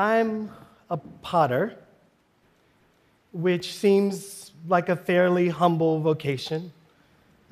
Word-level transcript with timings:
I'm 0.00 0.50
a 0.88 0.96
potter, 0.96 1.76
which 3.32 3.74
seems 3.74 4.50
like 4.66 4.88
a 4.88 4.96
fairly 4.96 5.50
humble 5.50 6.00
vocation. 6.00 6.72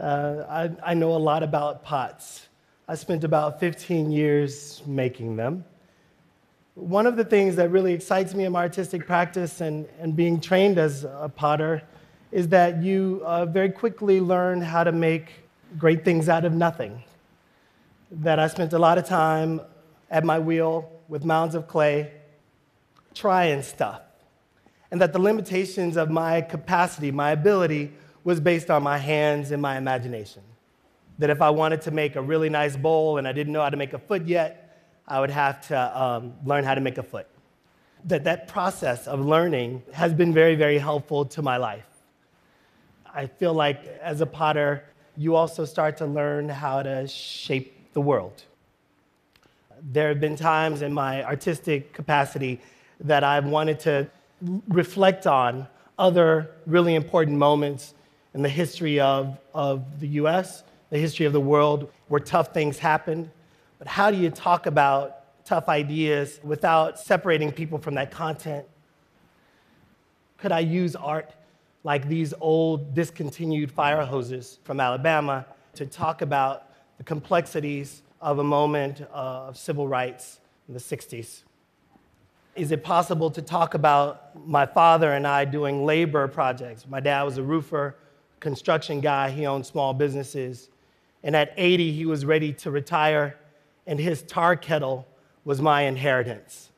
Uh, 0.00 0.44
I, 0.48 0.92
I 0.92 0.94
know 0.94 1.14
a 1.14 1.18
lot 1.18 1.42
about 1.42 1.84
pots. 1.84 2.48
I 2.88 2.94
spent 2.94 3.22
about 3.22 3.60
15 3.60 4.10
years 4.10 4.82
making 4.86 5.36
them. 5.36 5.62
One 6.74 7.06
of 7.06 7.16
the 7.16 7.24
things 7.24 7.54
that 7.56 7.68
really 7.68 7.92
excites 7.92 8.32
me 8.32 8.44
in 8.44 8.52
my 8.52 8.60
artistic 8.60 9.06
practice 9.06 9.60
and, 9.60 9.86
and 10.00 10.16
being 10.16 10.40
trained 10.40 10.78
as 10.78 11.04
a 11.04 11.30
potter 11.36 11.82
is 12.32 12.48
that 12.48 12.82
you 12.82 13.20
uh, 13.26 13.44
very 13.44 13.68
quickly 13.70 14.22
learn 14.22 14.62
how 14.62 14.84
to 14.84 14.92
make 14.92 15.32
great 15.76 16.02
things 16.02 16.30
out 16.30 16.46
of 16.46 16.54
nothing. 16.54 17.02
That 18.10 18.38
I 18.38 18.46
spent 18.46 18.72
a 18.72 18.78
lot 18.78 18.96
of 18.96 19.04
time 19.04 19.60
at 20.10 20.24
my 20.24 20.38
wheel 20.38 20.90
with 21.08 21.26
mounds 21.26 21.54
of 21.54 21.68
clay, 21.68 22.12
trying 23.18 23.62
stuff. 23.62 24.00
And 24.90 25.00
that 25.00 25.12
the 25.12 25.18
limitations 25.18 25.96
of 25.96 26.10
my 26.10 26.40
capacity, 26.40 27.10
my 27.10 27.32
ability, 27.32 27.92
was 28.24 28.40
based 28.40 28.70
on 28.70 28.82
my 28.82 28.98
hands 28.98 29.50
and 29.50 29.60
my 29.60 29.76
imagination. 29.76 30.42
That 31.18 31.30
if 31.30 31.42
I 31.42 31.50
wanted 31.50 31.82
to 31.82 31.90
make 31.90 32.16
a 32.16 32.22
really 32.22 32.48
nice 32.48 32.76
bowl 32.76 33.18
and 33.18 33.26
I 33.26 33.32
didn't 33.32 33.52
know 33.52 33.62
how 33.62 33.70
to 33.70 33.76
make 33.76 33.92
a 33.92 33.98
foot 33.98 34.26
yet, 34.26 34.64
I 35.06 35.20
would 35.20 35.30
have 35.30 35.66
to 35.68 36.02
um, 36.02 36.34
learn 36.44 36.64
how 36.64 36.74
to 36.74 36.80
make 36.80 36.98
a 36.98 37.02
foot. 37.02 37.26
That 38.04 38.24
that 38.24 38.48
process 38.48 39.06
of 39.06 39.20
learning 39.20 39.82
has 39.92 40.14
been 40.14 40.32
very, 40.32 40.54
very 40.54 40.78
helpful 40.78 41.24
to 41.26 41.42
my 41.42 41.56
life. 41.56 41.86
I 43.12 43.26
feel 43.26 43.52
like 43.52 43.84
as 44.00 44.20
a 44.20 44.26
potter, 44.26 44.84
you 45.16 45.34
also 45.34 45.64
start 45.64 45.96
to 45.96 46.06
learn 46.06 46.48
how 46.48 46.82
to 46.82 47.08
shape 47.08 47.92
the 47.92 48.00
world. 48.00 48.44
There 49.82 50.08
have 50.08 50.20
been 50.20 50.36
times 50.36 50.82
in 50.82 50.92
my 50.92 51.24
artistic 51.24 51.92
capacity 51.92 52.60
that 53.00 53.24
I've 53.24 53.46
wanted 53.46 53.80
to 53.80 54.08
reflect 54.68 55.26
on 55.26 55.66
other 55.98 56.50
really 56.66 56.94
important 56.94 57.36
moments 57.36 57.94
in 58.34 58.42
the 58.42 58.48
history 58.48 59.00
of, 59.00 59.38
of 59.54 60.00
the 60.00 60.08
US, 60.08 60.62
the 60.90 60.98
history 60.98 61.26
of 61.26 61.32
the 61.32 61.40
world, 61.40 61.90
where 62.08 62.20
tough 62.20 62.54
things 62.54 62.78
happened. 62.78 63.30
But 63.78 63.88
how 63.88 64.10
do 64.10 64.16
you 64.16 64.30
talk 64.30 64.66
about 64.66 65.44
tough 65.44 65.68
ideas 65.68 66.40
without 66.42 66.98
separating 66.98 67.52
people 67.52 67.78
from 67.78 67.94
that 67.94 68.10
content? 68.10 68.66
Could 70.36 70.52
I 70.52 70.60
use 70.60 70.94
art 70.94 71.32
like 71.84 72.08
these 72.08 72.34
old 72.40 72.94
discontinued 72.94 73.72
fire 73.72 74.04
hoses 74.04 74.58
from 74.64 74.78
Alabama 74.78 75.46
to 75.74 75.86
talk 75.86 76.22
about 76.22 76.64
the 76.98 77.04
complexities 77.04 78.02
of 78.20 78.38
a 78.38 78.44
moment 78.44 79.00
of 79.12 79.56
civil 79.56 79.88
rights 79.88 80.40
in 80.68 80.74
the 80.74 80.80
60s? 80.80 81.42
Is 82.58 82.72
it 82.72 82.82
possible 82.82 83.30
to 83.30 83.40
talk 83.40 83.74
about 83.74 84.36
my 84.46 84.66
father 84.66 85.12
and 85.12 85.24
I 85.28 85.44
doing 85.44 85.86
labor 85.86 86.26
projects? 86.26 86.88
My 86.88 86.98
dad 86.98 87.22
was 87.22 87.38
a 87.38 87.42
roofer, 87.42 87.94
construction 88.40 89.00
guy, 89.00 89.30
he 89.30 89.46
owned 89.46 89.64
small 89.64 89.94
businesses. 89.94 90.68
And 91.22 91.36
at 91.36 91.54
80, 91.56 91.92
he 91.92 92.04
was 92.04 92.24
ready 92.24 92.52
to 92.54 92.72
retire, 92.72 93.38
and 93.86 94.00
his 94.00 94.22
tar 94.22 94.56
kettle 94.56 95.06
was 95.44 95.62
my 95.62 95.82
inheritance. 95.82 96.70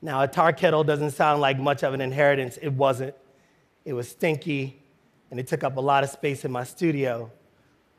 Now, 0.00 0.22
a 0.22 0.28
tar 0.28 0.54
kettle 0.54 0.84
doesn't 0.84 1.10
sound 1.10 1.42
like 1.42 1.58
much 1.58 1.82
of 1.82 1.92
an 1.92 2.00
inheritance. 2.00 2.58
It 2.62 2.70
wasn't. 2.70 3.14
It 3.84 3.92
was 3.92 4.08
stinky, 4.08 4.80
and 5.30 5.38
it 5.38 5.48
took 5.48 5.64
up 5.64 5.76
a 5.76 5.80
lot 5.80 6.02
of 6.02 6.08
space 6.08 6.46
in 6.46 6.50
my 6.50 6.64
studio. 6.64 7.30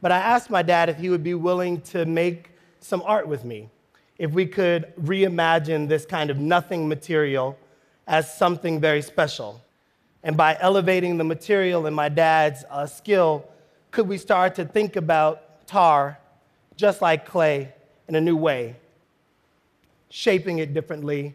But 0.01 0.11
I 0.11 0.17
asked 0.17 0.49
my 0.49 0.63
dad 0.63 0.89
if 0.89 0.97
he 0.97 1.11
would 1.11 1.23
be 1.23 1.35
willing 1.35 1.81
to 1.81 2.05
make 2.07 2.49
some 2.79 3.03
art 3.05 3.27
with 3.27 3.45
me, 3.45 3.69
if 4.21 4.33
we 4.33 4.45
could 4.45 4.93
reimagine 4.97 5.87
this 5.87 6.05
kind 6.05 6.29
of 6.29 6.37
nothing 6.37 6.87
material 6.87 7.57
as 8.05 8.31
something 8.31 8.79
very 8.79 9.01
special. 9.01 9.59
And 10.21 10.37
by 10.37 10.55
elevating 10.59 11.17
the 11.17 11.23
material 11.23 11.87
and 11.87 11.95
my 11.95 12.07
dad's 12.07 12.63
uh, 12.69 12.85
skill, 12.85 13.49
could 13.89 14.07
we 14.07 14.19
start 14.19 14.53
to 14.55 14.65
think 14.65 14.95
about 14.95 15.65
tar 15.65 16.19
just 16.75 17.01
like 17.01 17.25
clay 17.25 17.73
in 18.07 18.13
a 18.13 18.21
new 18.21 18.37
way, 18.37 18.75
shaping 20.11 20.59
it 20.59 20.71
differently, 20.71 21.33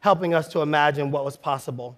helping 0.00 0.34
us 0.34 0.46
to 0.48 0.60
imagine 0.60 1.10
what 1.10 1.24
was 1.24 1.38
possible? 1.38 1.96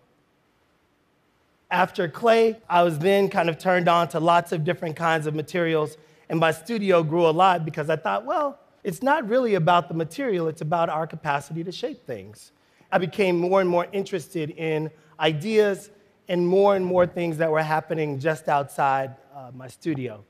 After 1.69 2.07
clay, 2.07 2.59
I 2.71 2.85
was 2.85 2.97
then 3.01 3.29
kind 3.29 3.51
of 3.51 3.59
turned 3.59 3.89
on 3.89 4.07
to 4.11 4.21
lots 4.21 4.53
of 4.53 4.63
different 4.63 4.95
kinds 4.95 5.27
of 5.27 5.35
materials, 5.35 5.97
and 6.29 6.39
my 6.39 6.53
studio 6.53 7.03
grew 7.03 7.27
a 7.27 7.35
lot 7.35 7.65
because 7.65 7.91
I 7.91 7.97
thought, 7.97 8.25
well, 8.25 8.61
it's 8.85 9.03
not 9.03 9.29
really 9.29 9.55
about 9.55 9.89
the 9.89 9.95
material, 9.95 10.49
it's 10.49 10.61
about 10.61 10.89
our 10.89 11.07
capacity 11.07 11.63
to 11.65 11.73
shape 11.73 12.07
things. 12.07 12.53
I 12.91 12.99
became 12.99 13.39
more 13.39 13.61
and 13.61 13.69
more 13.71 13.87
interested 13.93 14.51
in 14.51 14.91
ideas 15.19 15.91
and 16.29 16.47
more 16.47 16.77
and 16.77 16.85
more 16.85 17.07
things 17.07 17.39
that 17.39 17.51
were 17.51 17.63
happening 17.63 18.19
just 18.19 18.49
outside 18.49 19.15
uh, 19.35 19.51
my 19.55 19.69
studio. 19.69 20.25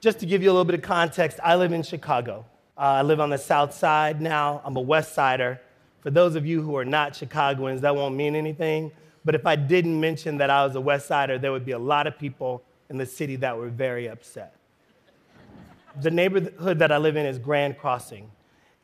Just 0.00 0.20
to 0.20 0.26
give 0.26 0.42
you 0.42 0.50
a 0.50 0.52
little 0.52 0.64
bit 0.64 0.74
of 0.74 0.82
context, 0.82 1.38
I 1.42 1.56
live 1.56 1.72
in 1.72 1.82
Chicago. 1.82 2.44
Uh, 2.76 2.80
I 2.80 3.02
live 3.02 3.20
on 3.20 3.30
the 3.30 3.38
south 3.38 3.72
side 3.72 4.20
now. 4.20 4.60
I'm 4.64 4.76
a 4.76 4.80
west 4.80 5.14
sider. 5.14 5.60
For 6.00 6.10
those 6.10 6.34
of 6.34 6.44
you 6.44 6.60
who 6.60 6.76
are 6.76 6.84
not 6.84 7.16
Chicagoans, 7.16 7.80
that 7.80 7.96
won't 7.96 8.14
mean 8.14 8.36
anything. 8.36 8.92
But 9.24 9.34
if 9.34 9.46
I 9.46 9.56
didn't 9.56 9.98
mention 9.98 10.36
that 10.38 10.50
I 10.50 10.64
was 10.64 10.76
a 10.76 10.80
West 10.80 11.06
Sider, 11.06 11.38
there 11.38 11.50
would 11.50 11.64
be 11.64 11.72
a 11.72 11.78
lot 11.78 12.06
of 12.06 12.18
people 12.18 12.62
in 12.90 12.98
the 12.98 13.06
city 13.06 13.36
that 13.36 13.56
were 13.56 13.70
very 13.70 14.06
upset. 14.08 14.54
The 16.00 16.10
neighborhood 16.10 16.78
that 16.80 16.90
I 16.90 16.98
live 16.98 17.16
in 17.16 17.26
is 17.26 17.38
Grand 17.38 17.78
Crossing. 17.78 18.30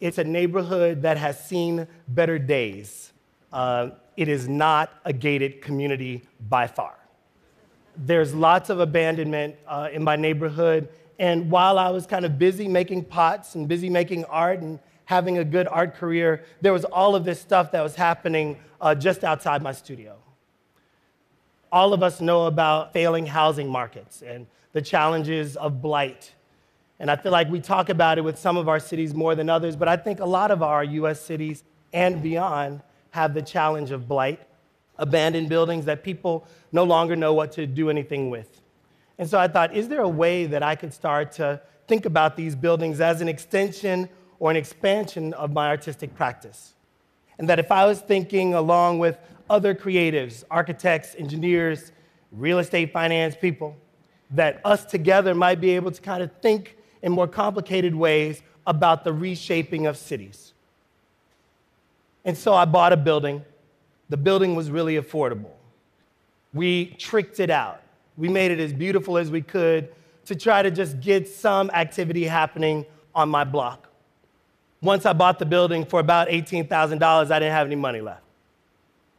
It's 0.00 0.18
a 0.18 0.24
neighborhood 0.24 1.02
that 1.02 1.16
has 1.16 1.44
seen 1.44 1.86
better 2.08 2.38
days. 2.38 3.12
Uh, 3.52 3.90
it 4.16 4.28
is 4.28 4.48
not 4.48 4.92
a 5.04 5.12
gated 5.12 5.60
community 5.60 6.22
by 6.48 6.66
far. 6.66 6.94
There's 7.96 8.34
lots 8.34 8.70
of 8.70 8.80
abandonment 8.80 9.56
uh, 9.66 9.88
in 9.92 10.02
my 10.02 10.16
neighborhood. 10.16 10.88
And 11.18 11.50
while 11.50 11.78
I 11.78 11.90
was 11.90 12.06
kind 12.06 12.24
of 12.24 12.38
busy 12.38 12.68
making 12.68 13.04
pots 13.04 13.54
and 13.54 13.68
busy 13.68 13.90
making 13.90 14.24
art 14.26 14.60
and 14.60 14.78
having 15.04 15.38
a 15.38 15.44
good 15.44 15.66
art 15.68 15.96
career, 15.96 16.44
there 16.60 16.72
was 16.72 16.84
all 16.84 17.14
of 17.14 17.24
this 17.24 17.40
stuff 17.40 17.72
that 17.72 17.82
was 17.82 17.96
happening 17.96 18.56
uh, 18.80 18.94
just 18.94 19.24
outside 19.24 19.62
my 19.62 19.72
studio 19.72 20.16
all 21.72 21.92
of 21.92 22.02
us 22.02 22.20
know 22.20 22.46
about 22.46 22.92
failing 22.92 23.26
housing 23.26 23.68
markets 23.68 24.22
and 24.22 24.46
the 24.72 24.82
challenges 24.82 25.56
of 25.56 25.80
blight. 25.82 26.32
And 27.00 27.10
I 27.10 27.16
feel 27.16 27.32
like 27.32 27.48
we 27.48 27.60
talk 27.60 27.88
about 27.88 28.18
it 28.18 28.20
with 28.20 28.38
some 28.38 28.58
of 28.58 28.68
our 28.68 28.78
cities 28.78 29.14
more 29.14 29.34
than 29.34 29.48
others, 29.48 29.74
but 29.74 29.88
I 29.88 29.96
think 29.96 30.20
a 30.20 30.26
lot 30.26 30.50
of 30.50 30.62
our 30.62 30.84
US 30.84 31.18
cities 31.18 31.64
and 31.94 32.22
beyond 32.22 32.82
have 33.12 33.32
the 33.32 33.40
challenge 33.40 33.90
of 33.90 34.06
blight, 34.06 34.38
abandoned 34.98 35.48
buildings 35.48 35.86
that 35.86 36.04
people 36.04 36.46
no 36.72 36.84
longer 36.84 37.16
know 37.16 37.32
what 37.32 37.52
to 37.52 37.66
do 37.66 37.88
anything 37.88 38.28
with. 38.28 38.60
And 39.18 39.28
so 39.28 39.38
I 39.38 39.48
thought, 39.48 39.74
is 39.74 39.88
there 39.88 40.02
a 40.02 40.08
way 40.08 40.44
that 40.44 40.62
I 40.62 40.76
could 40.76 40.92
start 40.92 41.32
to 41.32 41.62
think 41.88 42.04
about 42.04 42.36
these 42.36 42.54
buildings 42.54 43.00
as 43.00 43.22
an 43.22 43.28
extension 43.28 44.08
or 44.38 44.50
an 44.50 44.56
expansion 44.58 45.32
of 45.34 45.52
my 45.52 45.68
artistic 45.68 46.14
practice? 46.14 46.74
And 47.38 47.48
that 47.48 47.58
if 47.58 47.72
I 47.72 47.86
was 47.86 48.00
thinking 48.00 48.52
along 48.52 48.98
with 48.98 49.18
other 49.48 49.74
creatives, 49.74 50.44
architects, 50.50 51.14
engineers, 51.18 51.92
real 52.30 52.58
estate 52.58 52.92
finance 52.92 53.34
people, 53.34 53.74
that 54.32 54.60
us 54.66 54.84
together 54.84 55.34
might 55.34 55.62
be 55.62 55.70
able 55.70 55.90
to 55.90 56.00
kind 56.02 56.22
of 56.22 56.30
think 56.42 56.76
in 57.02 57.12
more 57.12 57.28
complicated 57.28 57.94
ways 57.94 58.42
about 58.66 59.04
the 59.04 59.12
reshaping 59.12 59.86
of 59.86 59.96
cities. 59.96 60.52
And 62.24 62.36
so 62.36 62.54
I 62.54 62.64
bought 62.64 62.92
a 62.92 62.96
building. 62.96 63.44
The 64.08 64.16
building 64.16 64.54
was 64.54 64.70
really 64.70 64.96
affordable. 64.96 65.52
We 66.52 66.86
tricked 66.98 67.40
it 67.40 67.50
out. 67.50 67.82
We 68.16 68.28
made 68.28 68.50
it 68.50 68.60
as 68.60 68.72
beautiful 68.72 69.16
as 69.16 69.30
we 69.30 69.40
could 69.40 69.92
to 70.26 70.34
try 70.34 70.62
to 70.62 70.70
just 70.70 71.00
get 71.00 71.26
some 71.28 71.70
activity 71.70 72.24
happening 72.24 72.84
on 73.14 73.28
my 73.28 73.44
block. 73.44 73.88
Once 74.82 75.06
I 75.06 75.12
bought 75.12 75.38
the 75.38 75.46
building 75.46 75.84
for 75.84 76.00
about 76.00 76.28
$18,000, 76.28 77.02
I 77.30 77.38
didn't 77.38 77.52
have 77.52 77.66
any 77.66 77.76
money 77.76 78.00
left. 78.00 78.22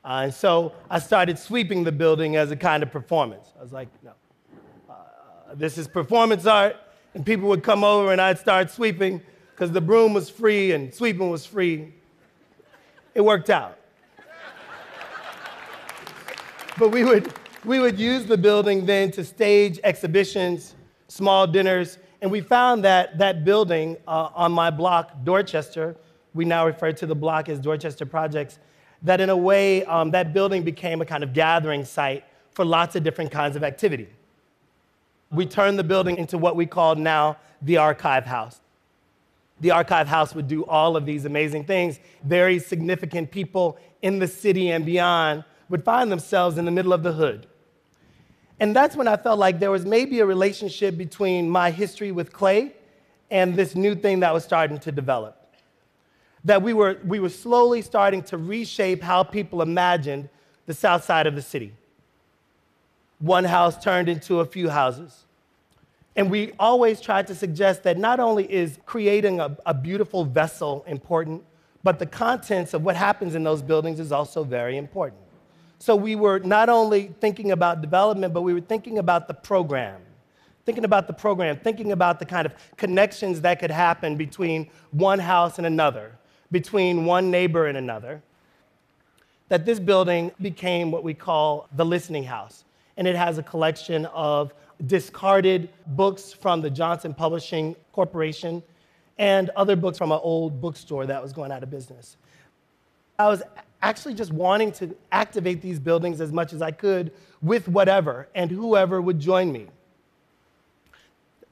Uh, 0.03 0.21
and 0.23 0.33
so 0.33 0.73
I 0.89 1.00
started 1.00 1.38
sweeping 1.38 1.83
the 1.83 1.91
building 1.91 2.35
as 2.35 2.50
a 2.50 2.55
kind 2.55 2.81
of 2.81 2.91
performance. 2.91 3.53
I 3.59 3.61
was 3.61 3.71
like, 3.71 3.88
no, 4.03 4.11
uh, 4.89 4.94
this 5.53 5.77
is 5.77 5.88
performance 5.88 6.45
art. 6.45 6.75
And 7.13 7.25
people 7.25 7.49
would 7.49 7.63
come 7.63 7.83
over 7.83 8.11
and 8.11 8.21
I'd 8.21 8.39
start 8.39 8.71
sweeping 8.71 9.21
because 9.53 9.71
the 9.71 9.81
broom 9.81 10.13
was 10.13 10.29
free 10.29 10.71
and 10.71 10.93
sweeping 10.93 11.29
was 11.29 11.45
free. 11.45 11.93
It 13.13 13.21
worked 13.21 13.49
out. 13.49 13.77
but 16.77 16.89
we 16.89 17.03
would, 17.03 17.33
we 17.65 17.79
would 17.79 17.99
use 17.99 18.25
the 18.25 18.37
building 18.37 18.85
then 18.85 19.11
to 19.11 19.23
stage 19.23 19.79
exhibitions, 19.83 20.75
small 21.09 21.45
dinners, 21.45 21.97
and 22.21 22.31
we 22.31 22.39
found 22.39 22.85
that 22.85 23.17
that 23.17 23.43
building 23.43 23.97
uh, 24.07 24.29
on 24.33 24.51
my 24.51 24.69
block, 24.69 25.11
Dorchester, 25.23 25.95
we 26.33 26.45
now 26.45 26.65
refer 26.65 26.91
to 26.93 27.05
the 27.05 27.15
block 27.15 27.49
as 27.49 27.59
Dorchester 27.59 28.05
Projects, 28.05 28.59
that 29.01 29.19
in 29.19 29.29
a 29.29 29.37
way, 29.37 29.83
um, 29.85 30.11
that 30.11 30.31
building 30.31 30.63
became 30.63 31.01
a 31.01 31.05
kind 31.05 31.23
of 31.23 31.33
gathering 31.33 31.83
site 31.83 32.23
for 32.51 32.63
lots 32.63 32.95
of 32.95 33.03
different 33.03 33.31
kinds 33.31 33.55
of 33.55 33.63
activity. 33.63 34.07
We 35.31 35.45
turned 35.45 35.79
the 35.79 35.83
building 35.83 36.17
into 36.17 36.37
what 36.37 36.55
we 36.55 36.65
call 36.65 36.95
now 36.95 37.37
the 37.61 37.77
Archive 37.77 38.25
House. 38.25 38.59
the 39.61 39.71
archive 39.71 40.07
house 40.07 40.33
would 40.35 40.47
do 40.47 40.65
all 40.65 40.97
of 40.97 41.05
these 41.05 41.23
amazing 41.25 41.63
things. 41.63 41.99
Very 42.23 42.59
significant 42.59 43.31
people 43.31 43.77
in 44.01 44.17
the 44.19 44.27
city 44.27 44.71
and 44.71 44.85
beyond 44.85 45.43
would 45.69 45.83
find 45.85 46.11
themselves 46.11 46.57
in 46.57 46.65
the 46.65 46.71
middle 46.71 46.91
of 46.91 47.03
the 47.03 47.13
hood. 47.13 47.47
And 48.59 48.75
that's 48.75 48.95
when 48.95 49.07
I 49.07 49.17
felt 49.17 49.39
like 49.39 49.59
there 49.59 49.71
was 49.71 49.85
maybe 49.85 50.19
a 50.19 50.25
relationship 50.25 50.97
between 50.97 51.49
my 51.49 51.71
history 51.71 52.11
with 52.11 52.33
clay 52.33 52.73
and 53.29 53.55
this 53.55 53.75
new 53.75 53.95
thing 53.95 54.19
that 54.21 54.33
was 54.33 54.43
starting 54.43 54.79
to 54.79 54.91
develop. 54.91 55.37
That 56.43 56.61
we 56.63 56.73
were, 56.73 56.99
we 57.05 57.19
were 57.19 57.29
slowly 57.29 57.83
starting 57.83 58.23
to 58.23 58.37
reshape 58.37 59.01
how 59.03 59.23
people 59.23 59.61
imagined 59.61 60.29
the 60.65 60.73
south 60.73 61.03
side 61.03 61.27
of 61.27 61.35
the 61.35 61.41
city. 61.41 61.73
One 63.21 63.45
house 63.45 63.81
turned 63.81 64.09
into 64.09 64.41
a 64.41 64.45
few 64.45 64.69
houses. 64.69 65.25
And 66.15 66.29
we 66.29 66.51
always 66.59 67.00
tried 67.00 67.27
to 67.27 67.35
suggest 67.35 67.83
that 67.83 67.97
not 67.97 68.19
only 68.19 68.51
is 68.51 68.77
creating 68.85 69.39
a, 69.39 69.56
a, 69.65 69.73
beautiful 69.73 70.25
vessel 70.25 70.83
important, 70.85 71.44
but 71.83 72.00
the 72.00 72.06
contents 72.06 72.73
of 72.73 72.83
what 72.83 72.95
happens 72.95 73.33
in 73.33 73.44
those 73.44 73.62
buildings 73.62 74.00
is 74.00 74.12
also 74.12 74.44
very 74.44 74.75
important. 74.75 75.21
So 75.79 75.95
we 75.95 76.15
were 76.15 76.39
not 76.39 76.68
only 76.68 77.13
thinking 77.21 77.51
about 77.51 77.81
development, 77.81 78.33
but 78.33 78.41
we 78.41 78.53
were 78.53 78.62
thinking 78.62 78.97
about 78.97 79.27
the 79.27 79.33
program. 79.33 80.01
Thinking 80.65 80.85
about 80.85 81.07
the 81.07 81.13
program, 81.13 81.57
thinking 81.57 81.91
about 81.91 82.19
the 82.19 82.25
kind 82.25 82.45
of 82.45 82.53
connections 82.77 83.41
that 83.41 83.59
could 83.59 83.71
happen 83.71 84.15
between 84.15 84.69
one 84.91 85.17
house 85.17 85.57
and 85.57 85.65
another, 85.65 86.12
between 86.51 87.06
one 87.06 87.31
neighbor 87.31 87.65
and 87.65 87.77
another. 87.77 88.21
That 89.47 89.65
this 89.65 89.79
building 89.79 90.31
became 90.39 90.91
what 90.91 91.03
we 91.03 91.15
call 91.15 91.67
the 91.75 91.85
listening 91.85 92.25
house. 92.25 92.63
And 92.97 93.07
it 93.07 93.15
has 93.15 93.38
a 93.38 93.43
collection 93.43 94.05
of 94.07 94.53
discarded 94.85 95.69
books 95.88 96.33
from 96.33 96.61
the 96.61 96.69
Johnson 96.69 97.13
Publishing 97.13 97.75
Corporation 97.93 98.63
and 99.17 99.49
other 99.51 99.75
books 99.75 99.97
from 99.97 100.11
an 100.11 100.19
old 100.23 100.59
bookstore 100.59 101.05
that 101.05 101.21
was 101.21 101.33
going 101.33 101.51
out 101.51 101.63
of 101.63 101.69
business. 101.69 102.17
I 103.19 103.27
was 103.27 103.43
actually 103.81 104.15
just 104.15 104.31
wanting 104.31 104.71
to 104.73 104.95
activate 105.11 105.61
these 105.61 105.79
buildings 105.79 106.21
as 106.21 106.31
much 106.31 106.53
as 106.53 106.61
I 106.61 106.71
could 106.71 107.11
with 107.41 107.67
whatever 107.67 108.27
and 108.35 108.49
whoever 108.49 109.01
would 109.01 109.19
join 109.19 109.51
me. 109.51 109.67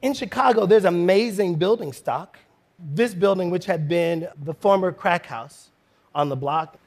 In 0.02 0.14
Chicago, 0.14 0.66
there's 0.66 0.86
amazing 0.86 1.56
building 1.56 1.92
stock. 1.94 2.40
This 2.80 3.14
building, 3.14 3.50
which 3.50 3.66
had 3.66 3.88
been 3.88 4.28
the 4.44 4.54
former 4.54 4.92
crack 4.92 5.26
house 5.26 5.70
on 6.16 6.30
the 6.30 6.36
block, 6.36 6.78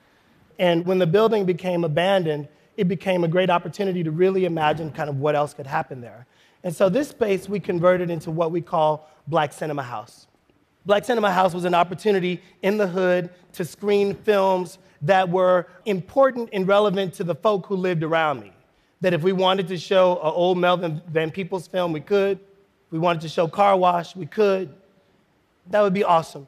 and 0.58 0.86
when 0.86 0.98
the 0.98 1.06
building 1.06 1.44
became 1.44 1.84
abandoned, 1.84 2.48
it 2.76 2.88
became 2.88 3.24
a 3.24 3.28
great 3.28 3.50
opportunity 3.50 4.02
to 4.02 4.10
really 4.10 4.44
imagine 4.44 4.90
kind 4.90 5.10
of 5.10 5.18
what 5.18 5.34
else 5.34 5.54
could 5.54 5.66
happen 5.66 6.00
there. 6.00 6.26
And 6.64 6.74
so 6.74 6.88
this 6.88 7.08
space 7.08 7.48
we 7.48 7.60
converted 7.60 8.10
into 8.10 8.30
what 8.30 8.50
we 8.50 8.60
call 8.60 9.10
Black 9.26 9.52
Cinema 9.52 9.82
House. 9.82 10.26
Black 10.84 11.04
Cinema 11.04 11.30
House 11.30 11.54
was 11.54 11.64
an 11.64 11.74
opportunity 11.74 12.42
in 12.62 12.76
the 12.76 12.86
hood 12.86 13.30
to 13.52 13.64
screen 13.64 14.14
films 14.14 14.78
that 15.02 15.28
were 15.28 15.66
important 15.84 16.48
and 16.52 16.66
relevant 16.66 17.14
to 17.14 17.24
the 17.24 17.34
folk 17.34 17.66
who 17.66 17.76
lived 17.76 18.02
around 18.02 18.40
me. 18.40 18.52
That 19.00 19.12
if 19.12 19.22
we 19.22 19.32
wanted 19.32 19.68
to 19.68 19.78
show 19.78 20.14
an 20.16 20.32
old 20.34 20.58
Melvin 20.58 21.02
Van 21.08 21.30
Peebles 21.30 21.66
film, 21.66 21.92
we 21.92 22.00
could. 22.00 22.38
If 22.38 22.92
we 22.92 22.98
wanted 22.98 23.22
to 23.22 23.28
show 23.28 23.48
Car 23.48 23.76
Wash, 23.76 24.14
we 24.14 24.26
could. 24.26 24.72
That 25.70 25.82
would 25.82 25.94
be 25.94 26.04
awesome. 26.04 26.46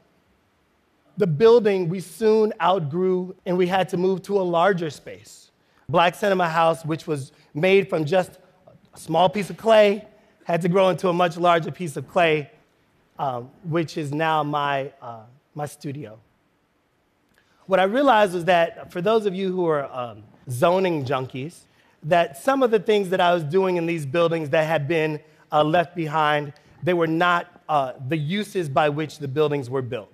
The 1.16 1.26
building 1.26 1.88
we 1.88 2.00
soon 2.00 2.52
outgrew, 2.60 3.36
and 3.46 3.56
we 3.56 3.66
had 3.66 3.88
to 3.90 3.96
move 3.96 4.22
to 4.22 4.40
a 4.40 4.42
larger 4.42 4.90
space. 4.90 5.50
Black 5.88 6.14
Cinema 6.14 6.48
House, 6.48 6.84
which 6.84 7.06
was 7.06 7.32
made 7.52 7.88
from 7.88 8.04
just 8.04 8.38
a 8.94 8.98
small 8.98 9.28
piece 9.28 9.50
of 9.50 9.56
clay, 9.56 10.06
had 10.44 10.62
to 10.62 10.68
grow 10.68 10.88
into 10.90 11.08
a 11.08 11.12
much 11.12 11.36
larger 11.36 11.70
piece 11.70 11.96
of 11.96 12.08
clay, 12.08 12.50
um, 13.18 13.50
which 13.64 13.96
is 13.96 14.12
now 14.12 14.42
my, 14.42 14.92
uh, 15.00 15.20
my 15.54 15.66
studio. 15.66 16.18
What 17.66 17.80
I 17.80 17.84
realized 17.84 18.34
was 18.34 18.44
that 18.44 18.92
for 18.92 19.00
those 19.00 19.24
of 19.24 19.34
you 19.34 19.50
who 19.52 19.66
are 19.66 19.90
um, 19.92 20.24
zoning 20.50 21.04
junkies, 21.04 21.60
that 22.02 22.36
some 22.36 22.62
of 22.62 22.70
the 22.70 22.78
things 22.78 23.08
that 23.10 23.20
I 23.20 23.32
was 23.32 23.42
doing 23.42 23.76
in 23.76 23.86
these 23.86 24.04
buildings 24.04 24.50
that 24.50 24.66
had 24.66 24.86
been 24.86 25.20
uh, 25.50 25.64
left 25.64 25.96
behind, 25.96 26.52
they 26.82 26.92
were 26.92 27.06
not 27.06 27.62
uh, 27.68 27.92
the 28.08 28.16
uses 28.16 28.68
by 28.68 28.90
which 28.90 29.18
the 29.18 29.28
buildings 29.28 29.70
were 29.70 29.80
built. 29.80 30.12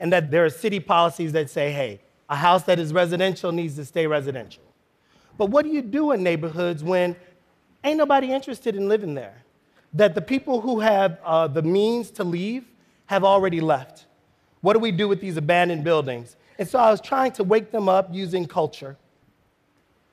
And 0.00 0.12
that 0.12 0.30
there 0.30 0.44
are 0.44 0.50
city 0.50 0.80
policies 0.80 1.32
that 1.32 1.50
say, 1.50 1.70
hey, 1.72 2.00
a 2.28 2.36
house 2.36 2.62
that 2.64 2.78
is 2.78 2.92
residential 2.92 3.52
needs 3.52 3.76
to 3.76 3.84
stay 3.84 4.06
residential. 4.06 4.62
But 5.36 5.46
what 5.46 5.64
do 5.64 5.70
you 5.70 5.82
do 5.82 6.12
in 6.12 6.22
neighborhoods 6.22 6.84
when 6.84 7.16
ain't 7.82 7.98
nobody 7.98 8.32
interested 8.32 8.76
in 8.76 8.88
living 8.88 9.14
there? 9.14 9.42
That 9.92 10.14
the 10.14 10.22
people 10.22 10.60
who 10.60 10.80
have 10.80 11.18
uh, 11.24 11.48
the 11.48 11.62
means 11.62 12.10
to 12.12 12.24
leave 12.24 12.64
have 13.06 13.24
already 13.24 13.60
left. 13.60 14.06
What 14.60 14.72
do 14.72 14.78
we 14.78 14.92
do 14.92 15.08
with 15.08 15.20
these 15.20 15.36
abandoned 15.36 15.84
buildings? 15.84 16.36
And 16.58 16.68
so 16.68 16.78
I 16.78 16.90
was 16.90 17.00
trying 17.00 17.32
to 17.32 17.44
wake 17.44 17.70
them 17.70 17.88
up 17.88 18.08
using 18.12 18.46
culture. 18.46 18.96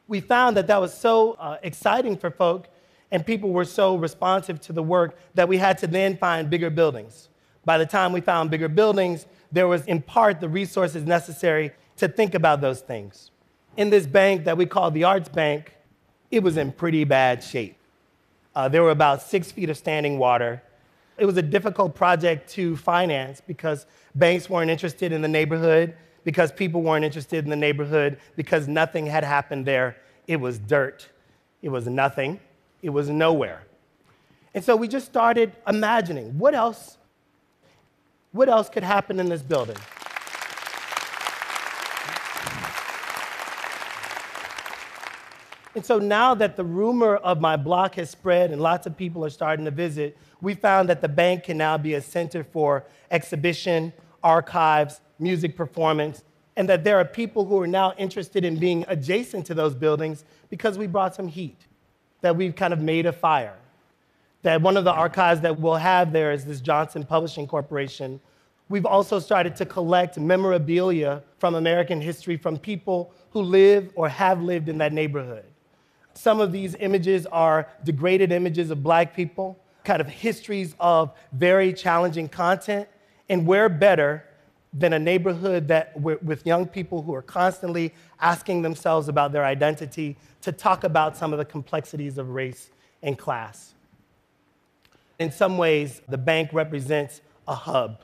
We 0.07 0.19
found 0.19 0.57
that 0.57 0.67
that 0.67 0.81
was 0.81 0.93
so 0.93 1.33
uh, 1.33 1.57
exciting 1.63 2.17
for 2.17 2.29
folk, 2.31 2.67
and 3.11 3.25
people 3.25 3.51
were 3.51 3.65
so 3.65 3.95
responsive 3.95 4.59
to 4.61 4.73
the 4.73 4.83
work 4.83 5.17
that 5.35 5.47
we 5.47 5.57
had 5.57 5.77
to 5.79 5.87
then 5.87 6.17
find 6.17 6.49
bigger 6.49 6.69
buildings. 6.69 7.29
By 7.63 7.77
the 7.77 7.85
time 7.85 8.11
we 8.11 8.21
found 8.21 8.49
bigger 8.49 8.67
buildings, 8.67 9.25
there 9.51 9.67
was 9.67 9.85
in 9.85 10.01
part 10.01 10.41
the 10.41 10.49
resources 10.49 11.05
necessary 11.05 11.71
to 11.97 12.07
think 12.07 12.33
about 12.33 12.59
those 12.59 12.81
things. 12.81 13.31
In 13.77 13.89
this 13.89 14.05
bank 14.05 14.45
that 14.45 14.57
we 14.57 14.65
call 14.65 14.91
the 14.91 15.05
Arts 15.05 15.29
Bank, 15.29 15.73
it 16.29 16.43
was 16.43 16.57
in 16.57 16.71
pretty 16.71 17.03
bad 17.03 17.43
shape. 17.43 17.77
Uh, 18.55 18.67
there 18.67 18.83
were 18.83 18.91
about 18.91 19.21
six 19.21 19.51
feet 19.51 19.69
of 19.69 19.77
standing 19.77 20.17
water. 20.17 20.61
It 21.17 21.25
was 21.25 21.37
a 21.37 21.41
difficult 21.41 21.95
project 21.95 22.49
to 22.51 22.75
finance 22.75 23.41
because 23.45 23.85
banks 24.15 24.49
weren't 24.49 24.69
interested 24.69 25.11
in 25.11 25.21
the 25.21 25.27
neighborhood 25.27 25.95
because 26.23 26.51
people 26.51 26.81
weren't 26.81 27.05
interested 27.05 27.43
in 27.43 27.49
the 27.49 27.55
neighborhood, 27.55 28.19
because 28.35 28.67
nothing 28.67 29.05
had 29.05 29.23
happened 29.23 29.65
there. 29.65 29.97
It 30.27 30.37
was 30.37 30.59
dirt. 30.59 31.09
It 31.61 31.69
was 31.69 31.87
nothing. 31.87 32.39
It 32.81 32.89
was 32.89 33.09
nowhere. 33.09 33.63
And 34.53 34.63
so 34.63 34.75
we 34.75 34.87
just 34.87 35.05
started 35.05 35.53
imagining 35.67 36.37
what 36.37 36.53
else, 36.53 36.97
what 38.31 38.49
else 38.49 38.69
could 38.69 38.83
happen 38.83 39.19
in 39.19 39.29
this 39.29 39.41
building? 39.41 39.77
And 45.73 45.85
so 45.85 45.99
now 45.99 46.33
that 46.35 46.57
the 46.57 46.65
rumor 46.65 47.15
of 47.15 47.39
my 47.39 47.55
block 47.55 47.95
has 47.95 48.09
spread 48.09 48.51
and 48.51 48.61
lots 48.61 48.85
of 48.85 48.97
people 48.97 49.23
are 49.23 49.29
starting 49.29 49.63
to 49.65 49.71
visit, 49.71 50.17
we 50.41 50.53
found 50.53 50.89
that 50.89 51.01
the 51.01 51.07
bank 51.07 51.45
can 51.45 51.57
now 51.57 51.77
be 51.77 51.93
a 51.93 52.01
center 52.01 52.43
for 52.43 52.85
exhibition, 53.09 53.93
archives, 54.21 54.99
music 55.17 55.55
performance, 55.55 56.23
and 56.57 56.67
that 56.67 56.83
there 56.83 56.97
are 56.97 57.05
people 57.05 57.45
who 57.45 57.61
are 57.61 57.67
now 57.67 57.93
interested 57.97 58.43
in 58.43 58.57
being 58.57 58.83
adjacent 58.89 59.45
to 59.45 59.53
those 59.53 59.73
buildings 59.73 60.25
because 60.49 60.77
we 60.77 60.87
brought 60.87 61.15
some 61.15 61.27
heat, 61.27 61.67
that 62.19 62.35
we've 62.35 62.55
kind 62.55 62.73
of 62.73 62.79
made 62.79 63.05
a 63.05 63.13
fire. 63.13 63.55
That 64.41 64.61
one 64.61 64.75
of 64.75 64.83
the 64.83 64.91
archives 64.91 65.39
that 65.41 65.59
we'll 65.59 65.75
have 65.75 66.11
there 66.11 66.33
is 66.33 66.43
this 66.43 66.59
Johnson 66.59 67.05
Publishing 67.05 67.47
Corporation. 67.47 68.19
We've 68.67 68.85
also 68.85 69.19
started 69.19 69.55
to 69.57 69.65
collect 69.65 70.17
memorabilia 70.17 71.23
from 71.37 71.55
American 71.55 72.01
history 72.01 72.35
from 72.35 72.57
people 72.57 73.13
who 73.29 73.41
live 73.41 73.91
or 73.95 74.09
have 74.09 74.41
lived 74.41 74.67
in 74.67 74.79
that 74.79 74.91
neighborhood. 74.91 75.45
Some 76.13 76.39
of 76.41 76.51
these 76.51 76.75
images 76.75 77.25
are 77.27 77.67
degraded 77.83 78.31
images 78.31 78.69
of 78.69 78.83
black 78.83 79.15
people, 79.15 79.57
kind 79.83 80.01
of 80.01 80.07
histories 80.07 80.75
of 80.79 81.11
very 81.31 81.73
challenging 81.73 82.27
content, 82.27 82.87
and 83.29 83.45
where 83.47 83.69
better 83.69 84.25
than 84.73 84.93
a 84.93 84.99
neighborhood 84.99 85.67
that 85.67 85.99
with 85.99 86.45
young 86.45 86.65
people 86.65 87.01
who 87.01 87.13
are 87.13 87.21
constantly 87.21 87.93
asking 88.21 88.61
themselves 88.61 89.09
about 89.09 89.31
their 89.31 89.43
identity 89.43 90.17
to 90.41 90.51
talk 90.51 90.83
about 90.83 91.17
some 91.17 91.33
of 91.33 91.39
the 91.39 91.45
complexities 91.45 92.17
of 92.17 92.29
race 92.29 92.69
and 93.03 93.17
class. 93.17 93.73
In 95.19 95.31
some 95.31 95.57
ways, 95.57 96.01
the 96.07 96.17
bank 96.17 96.49
represents 96.53 97.21
a 97.47 97.53
hub 97.53 98.03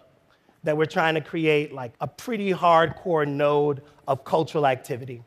that 0.64 0.76
we're 0.76 0.86
trying 0.86 1.16
to 1.16 1.22
create 1.22 1.74
like 1.74 1.94
a 2.02 2.08
pretty 2.08 2.52
hardcore 2.52 3.28
node 3.28 3.82
of 4.08 4.26
cultural 4.26 4.68
activity. 4.68 5.24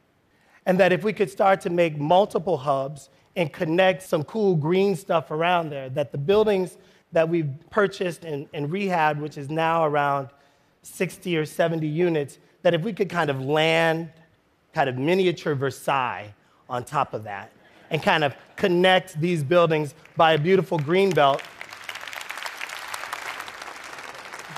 And 0.71 0.79
that 0.79 0.93
if 0.93 1.03
we 1.03 1.12
could 1.12 1.29
start 1.29 1.61
to 1.62 1.69
make 1.69 1.99
multiple 1.99 2.57
hubs 2.57 3.09
and 3.35 3.53
connect 3.53 4.05
some 4.05 4.23
cool 4.23 4.55
green 4.55 4.95
stuff 4.95 5.33
around 5.33 5.69
there, 5.69 5.89
that 5.89 6.12
the 6.12 6.17
buildings 6.17 6.79
that 7.11 7.29
we've 7.29 7.50
purchased 7.71 8.25
and, 8.25 8.47
and 8.55 8.71
rehabbed, 8.71 9.19
which 9.21 9.37
is 9.37 9.50
now 9.50 9.85
around 9.85 10.29
60 10.83 11.37
or 11.37 11.45
70 11.45 11.89
units, 11.89 12.39
that 12.62 12.73
if 12.73 12.83
we 12.83 12.93
could 12.93 13.09
kind 13.09 13.31
of 13.31 13.41
land 13.41 14.12
kind 14.73 14.89
of 14.89 14.97
miniature 14.97 15.57
Versailles 15.57 16.33
on 16.69 16.85
top 16.85 17.15
of 17.15 17.25
that 17.25 17.50
and 17.91 18.00
kind 18.00 18.23
of 18.23 18.37
connect 18.55 19.21
these 19.21 19.43
buildings 19.43 19.97
by 20.17 20.35
a 20.35 20.39
beautiful 20.39 20.79
green 20.79 21.11
belt, 21.11 21.43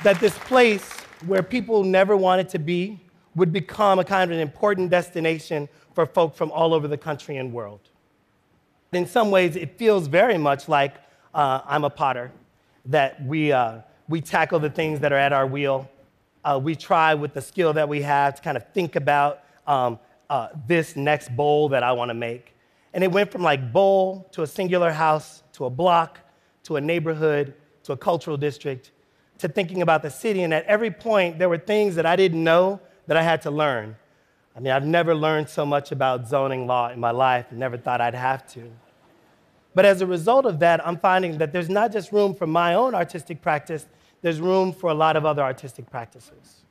that 0.03 0.21
this 0.21 0.37
place 0.41 0.91
where 1.25 1.43
people 1.43 1.83
never 1.83 2.19
wanted 2.19 2.51
to 2.51 2.59
be 2.59 3.01
would 3.35 3.53
become 3.53 3.99
a 3.99 4.05
kind 4.05 4.31
of 4.31 4.37
an 4.37 4.41
important 4.41 4.91
destination 4.91 5.69
for 5.95 6.07
folk 6.07 6.35
from 6.35 6.51
all 6.51 6.75
over 6.75 6.89
the 6.89 6.99
country 6.99 7.37
and 7.37 7.53
world. 7.53 7.81
In 8.93 9.07
some 9.07 9.31
ways, 9.31 9.57
it 9.57 9.79
feels 9.79 10.07
very 10.07 10.37
much 10.37 10.69
like 10.69 10.95
uh, 11.35 11.61
I'm 11.65 11.85
a 11.85 11.91
potter, 11.91 12.31
that 12.87 13.25
we, 13.25 13.53
uh, 13.53 13.79
we 14.09 14.21
tackle 14.21 14.59
the 14.59 14.71
things 14.71 15.01
that 15.01 15.13
are 15.13 15.19
at 15.19 15.33
our 15.33 15.47
wheel. 15.47 15.89
Uh, 16.45 16.61
we 16.63 16.75
try 16.75 17.15
with 17.15 17.33
the 17.33 17.41
skill 17.41 17.73
that 17.73 17.89
we 17.89 18.03
have 18.03 18.35
to 18.35 18.43
kind 18.43 18.57
of 18.57 18.69
think 18.73 18.97
about 18.97 19.41
um, 19.67 19.99
uh, 20.29 20.49
this 20.67 20.97
next 20.97 21.35
bowl 21.35 21.69
that 21.71 21.83
I 21.83 21.93
want 21.93 22.11
to 22.11 22.15
make. 22.15 22.55
And 22.93 23.03
it 23.03 23.11
went 23.11 23.31
from 23.31 23.43
like 23.43 23.73
bowl 23.73 24.29
to 24.33 24.43
a 24.43 24.47
singular 24.47 24.93
house 24.93 25.43
to 25.55 25.65
a 25.65 25.71
block 25.71 26.19
to 26.65 26.77
a 26.77 26.81
neighborhood 26.81 27.55
to 27.85 27.93
a 27.93 27.97
cultural 27.97 28.37
district 28.37 28.91
to 29.39 29.49
thinking 29.49 29.83
about 29.83 30.03
the 30.03 30.11
city. 30.11 30.43
And 30.43 30.55
at 30.55 30.65
every 30.67 30.91
point, 30.91 31.39
there 31.39 31.49
were 31.49 31.59
things 31.59 31.97
that 31.97 32.07
I 32.07 32.17
didn't 32.17 32.43
know 32.43 32.81
that 33.07 33.17
I 33.17 33.23
had 33.23 33.43
to 33.43 33.51
learn. 33.51 33.97
I 34.55 34.61
mean, 34.61 34.73
I've 34.73 34.85
never 34.85 35.15
learned 35.15 35.49
so 35.49 35.65
much 35.65 35.93
about 35.93 36.29
zoning 36.29 36.67
law 36.67 36.91
in 36.91 37.01
my 37.01 37.11
life, 37.11 37.47
and 37.51 37.59
never 37.59 37.79
thought 37.79 38.01
I'd 38.01 38.15
have 38.15 38.47
to. 38.53 38.71
But 39.75 39.87
as 39.87 40.03
a 40.03 40.07
result 40.07 40.45
of 40.45 40.59
that, 40.61 40.87
I'm 40.87 40.99
finding 40.99 41.39
that 41.39 41.53
there's 41.53 41.71
not 41.71 41.93
just 41.93 42.13
room 42.13 42.35
for 42.35 42.47
my 42.47 42.75
own 42.75 42.95
artistic 42.95 43.41
practice, 43.41 43.87
there's 44.21 44.41
room 44.41 44.73
for 44.73 44.91
a 44.91 44.95
lot 44.95 45.17
of 45.17 45.25
other 45.25 45.43
artistic 45.43 45.91
practices. 45.91 46.63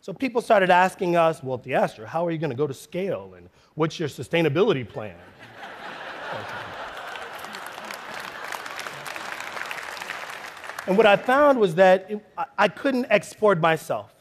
So 0.00 0.14
people 0.14 0.40
started 0.40 0.70
asking 0.70 1.16
us, 1.16 1.42
well, 1.42 1.58
Theaster, 1.58 2.06
how 2.06 2.26
are 2.26 2.30
you 2.30 2.38
going 2.38 2.50
to 2.50 2.56
go 2.56 2.66
to 2.66 2.72
scale? 2.72 3.34
And 3.36 3.50
what's 3.74 4.00
your 4.00 4.08
sustainability 4.08 4.88
plan? 4.88 5.14
and 10.86 10.96
what 10.96 11.04
I 11.04 11.16
found 11.16 11.60
was 11.60 11.74
that 11.74 12.10
it, 12.10 12.24
I 12.56 12.68
couldn't 12.68 13.08
export 13.10 13.60
myself. 13.60 14.19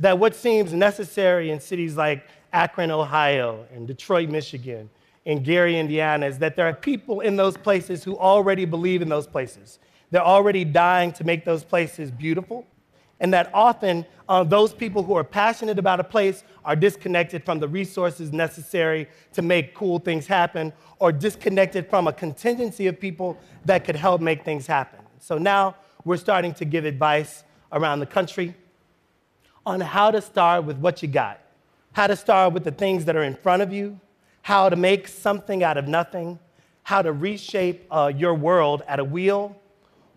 That 0.00 0.18
what 0.18 0.34
seems 0.34 0.72
necessary 0.72 1.50
in 1.50 1.60
cities 1.60 1.96
like 1.96 2.26
Akron, 2.52 2.90
Ohio, 2.90 3.66
and 3.72 3.86
Detroit, 3.86 4.28
Michigan, 4.28 4.90
and 5.26 5.44
Gary, 5.44 5.78
Indiana, 5.78 6.26
is 6.26 6.38
that 6.38 6.56
there 6.56 6.66
are 6.66 6.74
people 6.74 7.20
in 7.20 7.36
those 7.36 7.56
places 7.56 8.02
who 8.02 8.16
already 8.16 8.64
believe 8.64 9.02
in 9.02 9.08
those 9.08 9.26
places. 9.26 9.78
They're 10.10 10.22
already 10.22 10.64
dying 10.64 11.12
to 11.12 11.24
make 11.24 11.44
those 11.44 11.62
places 11.62 12.10
beautiful. 12.10 12.66
And 13.20 13.34
that 13.34 13.50
often 13.52 14.06
uh, 14.30 14.42
those 14.44 14.72
people 14.72 15.02
who 15.02 15.14
are 15.14 15.22
passionate 15.22 15.78
about 15.78 16.00
a 16.00 16.04
place 16.04 16.42
are 16.64 16.74
disconnected 16.74 17.44
from 17.44 17.60
the 17.60 17.68
resources 17.68 18.32
necessary 18.32 19.06
to 19.34 19.42
make 19.42 19.74
cool 19.74 19.98
things 19.98 20.26
happen, 20.26 20.72
or 20.98 21.12
disconnected 21.12 21.88
from 21.90 22.08
a 22.08 22.12
contingency 22.12 22.86
of 22.86 22.98
people 22.98 23.38
that 23.66 23.84
could 23.84 23.96
help 23.96 24.22
make 24.22 24.42
things 24.44 24.66
happen. 24.66 25.00
So 25.18 25.36
now 25.36 25.76
we're 26.04 26.16
starting 26.16 26.54
to 26.54 26.64
give 26.64 26.86
advice 26.86 27.44
around 27.72 28.00
the 28.00 28.06
country 28.06 28.54
on 29.66 29.80
how 29.80 30.10
to 30.10 30.20
start 30.20 30.64
with 30.64 30.78
what 30.78 31.02
you 31.02 31.08
got, 31.08 31.40
how 31.92 32.06
to 32.06 32.16
start 32.16 32.52
with 32.52 32.64
the 32.64 32.70
things 32.70 33.04
that 33.04 33.16
are 33.16 33.22
in 33.22 33.34
front 33.34 33.62
of 33.62 33.72
you, 33.72 33.98
how 34.42 34.68
to 34.68 34.76
make 34.76 35.06
something 35.06 35.62
out 35.62 35.76
of 35.76 35.86
nothing, 35.86 36.38
how 36.82 37.02
to 37.02 37.12
reshape 37.12 37.86
uh, 37.90 38.10
your 38.14 38.34
world 38.34 38.82
at 38.88 38.98
a 38.98 39.04
wheel 39.04 39.56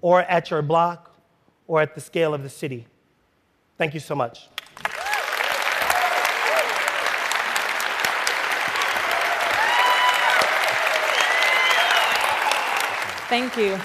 or 0.02 0.22
at 0.22 0.50
your 0.50 0.62
block 0.62 1.16
or 1.68 1.82
at 1.82 1.96
the 1.96 2.02
scale 2.02 2.34
of 2.34 2.44
the 2.44 2.50
city. 2.50 2.88
Thank 3.78 3.94
you 3.94 4.00
so 4.00 4.16
much. 4.16 4.48
Thank 13.30 13.58
you. 13.58 13.80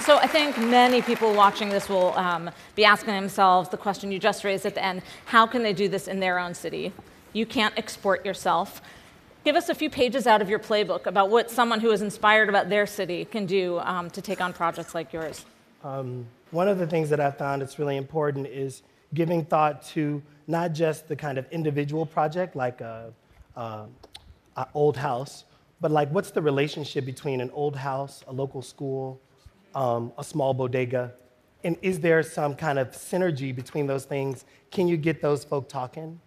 So 0.00 0.16
I 0.16 0.26
think 0.26 0.58
many 0.58 1.00
people 1.00 1.32
watching 1.32 1.68
this 1.68 1.88
will 1.88 2.12
um, 2.18 2.50
be 2.74 2.84
asking 2.84 3.14
themselves 3.14 3.68
the 3.68 3.76
question 3.76 4.10
you 4.10 4.18
just 4.18 4.42
raised 4.42 4.66
at 4.66 4.74
the 4.74 4.84
end 4.84 5.02
how 5.26 5.46
can 5.46 5.62
they 5.62 5.72
do 5.72 5.88
this 5.88 6.08
in 6.08 6.18
their 6.18 6.38
own 6.38 6.54
city? 6.54 6.92
You 7.32 7.46
can't 7.46 7.76
export 7.76 8.24
yourself. 8.24 8.82
Give 9.44 9.56
us 9.56 9.68
a 9.68 9.74
few 9.74 9.90
pages 9.90 10.26
out 10.26 10.42
of 10.42 10.48
your 10.48 10.58
playbook 10.58 11.06
about 11.06 11.30
what 11.30 11.50
someone 11.50 11.80
who 11.80 11.90
is 11.90 12.02
inspired 12.02 12.48
about 12.48 12.68
their 12.68 12.86
city 12.86 13.24
can 13.24 13.46
do 13.46 13.78
um, 13.80 14.10
to 14.10 14.20
take 14.20 14.40
on 14.40 14.52
projects 14.52 14.94
like 14.94 15.12
yours. 15.12 15.44
Um, 15.84 16.26
one 16.50 16.68
of 16.68 16.78
the 16.78 16.86
things 16.86 17.08
that 17.10 17.20
I 17.20 17.30
found 17.30 17.62
that's 17.62 17.78
really 17.78 17.96
important 17.96 18.46
is 18.46 18.82
giving 19.14 19.44
thought 19.44 19.82
to 19.88 20.22
not 20.46 20.72
just 20.72 21.08
the 21.08 21.16
kind 21.16 21.38
of 21.38 21.46
individual 21.50 22.06
project 22.06 22.54
like 22.54 22.80
a, 22.80 23.12
a, 23.56 23.86
a 24.56 24.66
old 24.74 24.96
house, 24.96 25.44
but 25.80 25.90
like 25.90 26.08
what's 26.10 26.30
the 26.30 26.42
relationship 26.42 27.04
between 27.04 27.40
an 27.40 27.50
old 27.52 27.76
house, 27.76 28.22
a 28.28 28.32
local 28.32 28.62
school, 28.62 29.20
um, 29.74 30.12
a 30.18 30.24
small 30.24 30.54
bodega, 30.54 31.12
and 31.64 31.76
is 31.82 32.00
there 32.00 32.22
some 32.22 32.54
kind 32.54 32.78
of 32.78 32.90
synergy 32.90 33.54
between 33.54 33.86
those 33.86 34.04
things? 34.04 34.44
Can 34.70 34.88
you 34.88 34.96
get 34.96 35.22
those 35.22 35.44
folk 35.44 35.68
talking? 35.68 36.20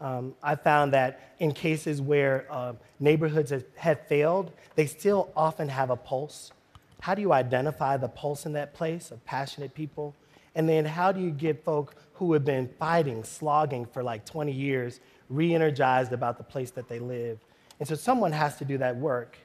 Um, 0.00 0.34
I 0.42 0.54
found 0.54 0.92
that 0.92 1.34
in 1.40 1.52
cases 1.52 2.00
where 2.00 2.46
uh, 2.50 2.74
neighborhoods 3.00 3.50
have, 3.50 3.64
have 3.76 4.06
failed, 4.06 4.52
they 4.76 4.86
still 4.86 5.30
often 5.36 5.68
have 5.68 5.90
a 5.90 5.96
pulse. 5.96 6.52
How 7.00 7.14
do 7.14 7.22
you 7.22 7.32
identify 7.32 7.96
the 7.96 8.08
pulse 8.08 8.46
in 8.46 8.52
that 8.52 8.74
place 8.74 9.10
of 9.10 9.24
passionate 9.24 9.74
people? 9.74 10.14
And 10.54 10.68
then 10.68 10.84
how 10.84 11.12
do 11.12 11.20
you 11.20 11.30
get 11.30 11.64
folk 11.64 11.94
who 12.14 12.32
have 12.32 12.44
been 12.44 12.68
fighting, 12.78 13.24
slogging 13.24 13.86
for 13.86 14.02
like 14.02 14.24
20 14.24 14.52
years, 14.52 15.00
re 15.28 15.54
energized 15.54 16.12
about 16.12 16.38
the 16.38 16.44
place 16.44 16.70
that 16.72 16.88
they 16.88 16.98
live? 16.98 17.38
And 17.78 17.88
so 17.88 17.94
someone 17.94 18.32
has 18.32 18.56
to 18.58 18.64
do 18.64 18.78
that 18.78 18.96
work. 18.96 19.36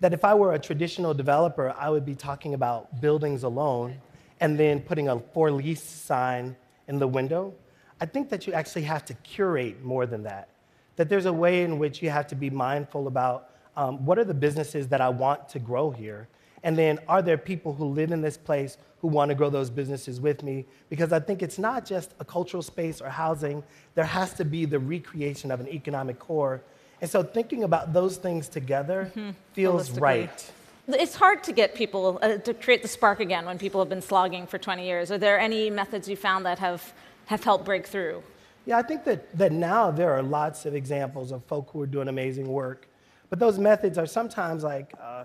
That 0.00 0.12
if 0.12 0.24
I 0.24 0.34
were 0.34 0.52
a 0.54 0.58
traditional 0.58 1.14
developer, 1.14 1.74
I 1.76 1.90
would 1.90 2.04
be 2.04 2.14
talking 2.14 2.54
about 2.54 3.00
buildings 3.00 3.42
alone 3.42 3.96
and 4.40 4.58
then 4.58 4.80
putting 4.80 5.08
a 5.08 5.18
for 5.18 5.50
lease 5.50 5.82
sign 5.82 6.56
in 6.88 6.98
the 6.98 7.08
window 7.08 7.54
I 8.00 8.06
think 8.06 8.28
that 8.30 8.46
you 8.46 8.52
actually 8.52 8.82
have 8.82 9.04
to 9.06 9.14
curate 9.14 9.82
more 9.82 10.06
than 10.06 10.22
that. 10.24 10.48
That 10.96 11.08
there's 11.08 11.26
a 11.26 11.32
way 11.32 11.62
in 11.62 11.78
which 11.78 12.02
you 12.02 12.10
have 12.10 12.26
to 12.28 12.34
be 12.34 12.50
mindful 12.50 13.06
about 13.06 13.50
um, 13.76 14.04
what 14.04 14.18
are 14.18 14.24
the 14.24 14.34
businesses 14.34 14.88
that 14.88 15.00
I 15.00 15.08
want 15.08 15.48
to 15.50 15.58
grow 15.58 15.90
here? 15.90 16.28
And 16.62 16.76
then 16.76 16.98
are 17.08 17.22
there 17.22 17.38
people 17.38 17.74
who 17.74 17.86
live 17.86 18.12
in 18.12 18.22
this 18.22 18.36
place 18.36 18.78
who 19.00 19.08
want 19.08 19.28
to 19.28 19.34
grow 19.34 19.50
those 19.50 19.70
businesses 19.70 20.20
with 20.20 20.42
me? 20.42 20.66
Because 20.88 21.12
I 21.12 21.20
think 21.20 21.42
it's 21.42 21.58
not 21.58 21.84
just 21.84 22.12
a 22.18 22.24
cultural 22.24 22.62
space 22.62 23.00
or 23.00 23.08
housing, 23.08 23.62
there 23.94 24.04
has 24.04 24.32
to 24.34 24.44
be 24.44 24.64
the 24.64 24.78
recreation 24.78 25.50
of 25.50 25.60
an 25.60 25.68
economic 25.68 26.18
core. 26.18 26.62
And 27.00 27.10
so 27.10 27.22
thinking 27.22 27.64
about 27.64 27.92
those 27.92 28.16
things 28.16 28.48
together 28.48 29.12
mm-hmm. 29.14 29.30
feels 29.52 29.90
right. 29.98 30.52
It's 30.88 31.16
hard 31.16 31.42
to 31.44 31.52
get 31.52 31.74
people 31.74 32.18
uh, 32.22 32.38
to 32.38 32.54
create 32.54 32.82
the 32.82 32.88
spark 32.88 33.20
again 33.20 33.44
when 33.44 33.58
people 33.58 33.80
have 33.80 33.88
been 33.88 34.02
slogging 34.02 34.46
for 34.46 34.56
20 34.56 34.86
years. 34.86 35.10
Are 35.10 35.18
there 35.18 35.38
any 35.38 35.68
methods 35.68 36.08
you 36.08 36.16
found 36.16 36.46
that 36.46 36.58
have 36.60 36.92
have 37.26 37.42
helped 37.42 37.64
break 37.64 37.86
through? 37.86 38.22
Yeah, 38.64 38.78
I 38.78 38.82
think 38.82 39.04
that, 39.04 39.36
that 39.38 39.52
now 39.52 39.90
there 39.90 40.12
are 40.12 40.22
lots 40.22 40.66
of 40.66 40.74
examples 40.74 41.30
of 41.30 41.44
folk 41.44 41.70
who 41.70 41.82
are 41.82 41.86
doing 41.86 42.08
amazing 42.08 42.48
work. 42.48 42.88
But 43.30 43.38
those 43.38 43.58
methods 43.58 43.98
are 43.98 44.06
sometimes 44.06 44.64
like 44.64 44.92
uh, 45.00 45.24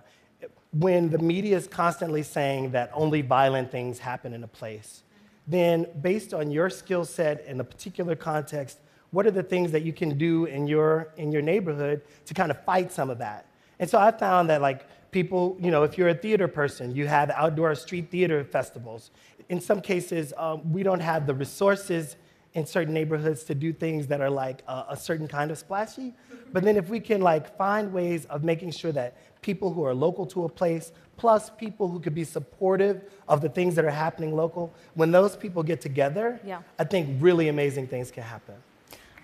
when 0.74 1.10
the 1.10 1.18
media 1.18 1.58
is 1.58 1.68
constantly 1.68 2.24
saying 2.24 2.72
that 2.72 2.92
only 2.94 3.22
violent 3.22 3.72
things 3.72 4.00
happen 4.00 4.34
in 4.34 4.44
a 4.44 4.48
place, 4.48 5.04
then 5.48 5.88
based 6.02 6.34
on 6.34 6.52
your 6.52 6.70
skill 6.70 7.06
set 7.06 7.46
in 7.46 7.60
a 7.60 7.64
particular 7.64 8.16
context, 8.16 8.80
what 9.12 9.28
are 9.28 9.32
the 9.32 9.44
things 9.44 9.72
that 9.72 9.84
you 9.84 9.94
can 9.94 10.18
do 10.18 10.46
in 10.46 10.68
your, 10.68 11.14
in 11.18 11.32
your 11.32 11.42
neighborhood 11.42 12.02
to 12.26 12.34
kind 12.34 12.50
of 12.50 12.64
fight 12.64 12.92
some 12.92 13.10
of 13.10 13.18
that? 13.20 13.46
And 13.80 13.90
so 13.90 14.00
I 14.00 14.12
found 14.12 14.50
that 14.50 14.62
like 14.62 14.86
people, 15.12 15.58
you 15.60 15.72
know, 15.72 15.84
if 15.84 15.98
you're 15.98 16.10
a 16.10 16.16
theater 16.16 16.48
person, 16.48 16.96
you 16.96 17.08
have 17.08 17.30
outdoor 17.32 17.76
street 17.76 18.10
theater 18.10 18.44
festivals. 18.44 19.12
In 19.50 19.60
some 19.60 19.82
cases, 19.82 20.34
um, 20.38 20.72
we 20.72 20.84
don't 20.84 21.02
have 21.02 21.28
the 21.28 21.34
resources 21.34 22.16
in 22.54 22.66
certain 22.66 22.94
neighborhoods 22.94 23.44
to 23.46 23.56
do 23.56 23.72
things 23.72 24.08
that 24.08 24.22
are 24.22 24.30
like 24.30 24.62
a, 24.68 24.86
a 24.90 24.98
certain 24.98 25.28
kind 25.28 25.52
of 25.52 25.58
splashy. 25.58 26.14
But 26.52 26.64
then 26.64 26.76
if 26.76 26.90
we 26.90 27.00
can 27.00 27.22
like 27.22 27.58
find 27.58 27.94
ways 27.94 28.26
of 28.26 28.44
making 28.44 28.72
sure 28.72 28.92
that 28.92 29.18
people 29.42 29.74
who 29.74 29.84
are 29.84 29.94
local 29.94 30.26
to 30.28 30.46
a 30.46 30.50
place, 30.50 30.92
plus 31.18 31.50
people 31.50 31.88
who 31.88 32.00
could 32.00 32.14
be 32.14 32.24
supportive 32.24 33.10
of 33.28 33.42
the 33.42 33.50
things 33.50 33.76
that 33.76 33.86
are 33.86 33.90
happening 33.90 34.36
local, 34.36 34.74
when 34.96 35.12
those 35.12 35.36
people 35.36 35.64
get 35.64 35.82
together, 35.82 36.40
yeah. 36.46 36.62
I 36.78 36.84
think 36.84 37.18
really 37.22 37.48
amazing 37.48 37.88
things 37.88 38.12
can 38.12 38.24
happen. 38.24 38.56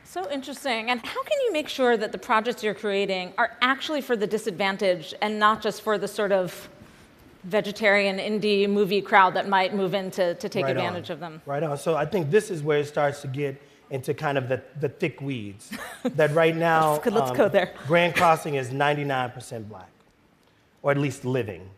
So 0.10 0.32
interesting. 0.32 0.90
And 0.90 1.06
how 1.06 1.22
can 1.24 1.38
you 1.46 1.52
make 1.52 1.68
sure 1.68 1.98
that 1.98 2.14
the 2.14 2.18
projects 2.18 2.64
you're 2.64 2.74
creating 2.74 3.34
are 3.38 3.58
actually 3.62 4.00
for 4.00 4.16
the 4.16 4.26
disadvantaged 4.26 5.16
and 5.22 5.38
not 5.38 5.62
just 5.62 5.82
for 5.82 5.98
the 5.98 6.08
sort 6.08 6.32
of 6.32 6.70
vegetarian 7.44 8.18
indie 8.18 8.70
movie 8.70 9.02
crowd 9.02 9.34
that 9.34 9.50
might 9.50 9.76
move 9.76 9.94
in 9.94 10.10
to, 10.12 10.34
to 10.36 10.48
take 10.48 10.64
right 10.64 10.72
advantage 10.72 11.10
on. 11.10 11.16
of 11.16 11.20
them? 11.20 11.42
Right 11.46 11.62
on. 11.62 11.78
So 11.78 11.98
I 11.98 12.06
think 12.06 12.32
this 12.32 12.50
is 12.50 12.64
where 12.64 12.78
it 12.80 12.88
starts 12.88 13.22
to 13.22 13.28
get 13.28 13.62
into 13.90 14.14
kind 14.14 14.38
of 14.38 14.48
the, 14.48 14.62
the 14.80 14.88
thick 14.88 15.20
weeds. 15.20 15.72
that 16.04 16.34
right 16.34 16.56
now, 16.56 16.94
let's, 16.94 17.08
let's 17.08 17.32
um, 17.32 17.38
go 17.38 17.50
there. 17.50 17.74
Grand 17.86 18.16
Crossing 18.16 18.56
is 18.56 18.70
99% 18.70 19.68
black, 19.68 19.90
or 20.84 20.92
at 20.92 20.98
least 20.98 21.26
living. 21.26 21.70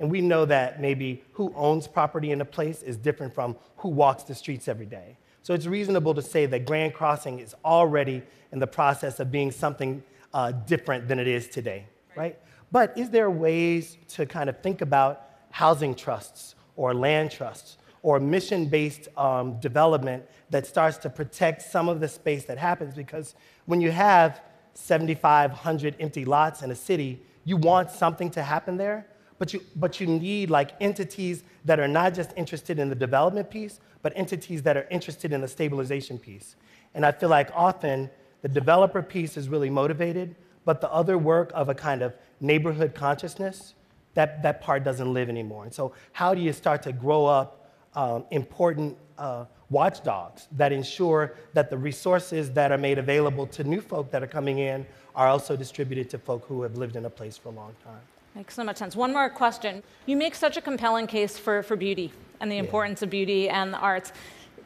And 0.00 0.10
we 0.10 0.22
know 0.22 0.46
that 0.46 0.80
maybe 0.80 1.22
who 1.34 1.52
owns 1.54 1.86
property 1.86 2.30
in 2.30 2.40
a 2.40 2.44
place 2.46 2.82
is 2.82 2.96
different 2.96 3.34
from 3.34 3.54
who 3.76 3.90
walks 3.90 4.22
the 4.22 4.34
streets 4.34 4.66
every 4.66 4.86
day. 4.86 5.18
So 5.46 5.54
it's 5.54 5.66
reasonable 5.66 6.12
to 6.14 6.22
say 6.22 6.46
that 6.46 6.64
Grand 6.64 6.92
Crossing 6.92 7.38
is 7.38 7.54
already 7.64 8.20
in 8.50 8.58
the 8.58 8.66
process 8.66 9.20
of 9.20 9.30
being 9.30 9.52
something 9.52 10.02
uh, 10.34 10.50
different 10.50 11.06
than 11.06 11.20
it 11.20 11.28
is 11.28 11.46
today, 11.46 11.86
right. 12.16 12.18
right? 12.18 12.38
But 12.72 12.98
is 12.98 13.10
there 13.10 13.30
ways 13.30 13.96
to 14.08 14.26
kind 14.26 14.50
of 14.50 14.60
think 14.60 14.80
about 14.80 15.30
housing 15.50 15.94
trusts 15.94 16.56
or 16.74 16.92
land 16.94 17.30
trusts 17.30 17.78
or 18.02 18.18
mission 18.18 18.66
based 18.66 19.06
um, 19.16 19.60
development 19.60 20.24
that 20.50 20.66
starts 20.66 20.98
to 20.98 21.10
protect 21.10 21.62
some 21.62 21.88
of 21.88 22.00
the 22.00 22.08
space 22.08 22.44
that 22.46 22.58
happens? 22.58 22.96
Because 22.96 23.36
when 23.66 23.80
you 23.80 23.92
have 23.92 24.40
7,500 24.74 25.94
empty 26.00 26.24
lots 26.24 26.62
in 26.62 26.72
a 26.72 26.74
city, 26.74 27.22
you 27.44 27.56
want 27.56 27.92
something 27.92 28.30
to 28.30 28.42
happen 28.42 28.78
there, 28.78 29.06
but 29.38 29.52
you, 29.52 29.60
but 29.74 30.00
you 30.00 30.06
need 30.06 30.50
like 30.50 30.72
entities 30.80 31.44
that 31.64 31.78
are 31.78 31.88
not 31.88 32.14
just 32.14 32.32
interested 32.36 32.78
in 32.78 32.88
the 32.88 32.94
development 32.94 33.50
piece, 33.50 33.80
but 34.02 34.12
entities 34.16 34.62
that 34.62 34.76
are 34.76 34.86
interested 34.90 35.32
in 35.32 35.40
the 35.40 35.48
stabilization 35.48 36.18
piece. 36.18 36.56
And 36.94 37.04
I 37.04 37.12
feel 37.12 37.28
like 37.28 37.50
often 37.54 38.10
the 38.42 38.48
developer 38.48 39.02
piece 39.02 39.36
is 39.36 39.48
really 39.48 39.70
motivated, 39.70 40.36
but 40.64 40.80
the 40.80 40.90
other 40.90 41.18
work 41.18 41.50
of 41.54 41.68
a 41.68 41.74
kind 41.74 42.02
of 42.02 42.14
neighborhood 42.40 42.94
consciousness, 42.94 43.74
that, 44.14 44.42
that 44.42 44.60
part 44.60 44.82
doesn't 44.82 45.12
live 45.12 45.28
anymore. 45.28 45.64
And 45.64 45.74
so, 45.74 45.92
how 46.12 46.34
do 46.34 46.40
you 46.40 46.52
start 46.52 46.82
to 46.84 46.92
grow 46.92 47.26
up 47.26 47.70
um, 47.94 48.24
important 48.30 48.96
uh, 49.18 49.44
watchdogs 49.70 50.48
that 50.52 50.72
ensure 50.72 51.34
that 51.54 51.70
the 51.70 51.76
resources 51.76 52.50
that 52.52 52.72
are 52.72 52.78
made 52.78 52.98
available 52.98 53.46
to 53.48 53.64
new 53.64 53.80
folk 53.80 54.10
that 54.10 54.22
are 54.22 54.26
coming 54.28 54.58
in 54.58 54.86
are 55.14 55.28
also 55.28 55.56
distributed 55.56 56.08
to 56.10 56.18
folk 56.18 56.44
who 56.46 56.62
have 56.62 56.76
lived 56.76 56.96
in 56.96 57.04
a 57.04 57.10
place 57.10 57.36
for 57.36 57.48
a 57.48 57.52
long 57.52 57.74
time? 57.84 58.00
Makes 58.36 58.54
so 58.54 58.64
much 58.64 58.76
sense. 58.76 58.94
One 58.94 59.14
more 59.14 59.30
question. 59.30 59.82
You 60.04 60.14
make 60.14 60.34
such 60.34 60.58
a 60.58 60.60
compelling 60.60 61.06
case 61.06 61.38
for, 61.38 61.62
for 61.62 61.74
beauty 61.74 62.12
and 62.38 62.52
the 62.52 62.58
importance 62.58 63.00
of 63.00 63.08
beauty 63.08 63.48
and 63.48 63.72
the 63.72 63.78
arts. 63.78 64.12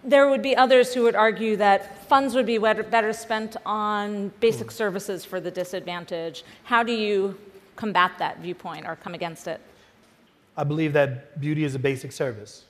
There 0.03 0.29
would 0.29 0.43
be 0.43 0.57
others 0.57 0.93
who 0.93 1.05
would 1.05 1.15
argue 1.15 1.57
that 1.59 2.09
funds 2.09 2.35
would 2.35 2.47
be 2.47 2.59
better 2.59 3.13
spent 3.13 3.57
on 3.65 4.33
basic 4.41 4.73
Hmm. 4.73 4.77
services 4.77 5.25
for 5.25 5.41
the 5.41 5.53
disadvantaged. 5.53 6.43
How 6.65 6.83
do 6.83 6.93
you 6.93 7.39
combat 7.77 8.11
that 8.19 8.41
viewpoint 8.41 8.89
or 8.89 8.97
come 8.97 9.15
against 9.15 9.47
it? 9.47 9.61
I 10.57 10.65
believe 10.65 10.93
that 10.95 11.41
beauty 11.41 11.63
is 11.63 11.77
a 11.77 11.79
basic 11.79 12.11
service. 12.11 12.65